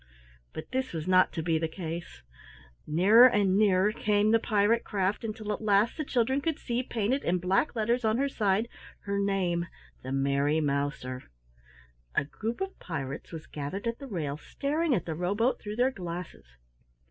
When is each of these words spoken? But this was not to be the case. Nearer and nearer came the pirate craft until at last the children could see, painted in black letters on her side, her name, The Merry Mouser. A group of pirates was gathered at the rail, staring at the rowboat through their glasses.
But 0.51 0.71
this 0.71 0.93
was 0.93 1.07
not 1.07 1.31
to 1.33 1.43
be 1.43 1.59
the 1.59 1.67
case. 1.67 2.23
Nearer 2.87 3.27
and 3.27 3.55
nearer 3.55 3.91
came 3.91 4.31
the 4.31 4.39
pirate 4.39 4.83
craft 4.83 5.23
until 5.23 5.53
at 5.53 5.61
last 5.61 5.95
the 5.95 6.03
children 6.03 6.41
could 6.41 6.57
see, 6.57 6.81
painted 6.81 7.23
in 7.23 7.37
black 7.37 7.75
letters 7.75 8.03
on 8.03 8.17
her 8.17 8.27
side, 8.27 8.67
her 9.01 9.19
name, 9.19 9.67
The 10.01 10.11
Merry 10.11 10.59
Mouser. 10.59 11.25
A 12.15 12.23
group 12.25 12.61
of 12.61 12.79
pirates 12.79 13.31
was 13.31 13.45
gathered 13.45 13.85
at 13.85 13.99
the 13.99 14.07
rail, 14.07 14.37
staring 14.37 14.95
at 14.95 15.05
the 15.05 15.13
rowboat 15.13 15.61
through 15.61 15.75
their 15.75 15.91
glasses. 15.91 16.57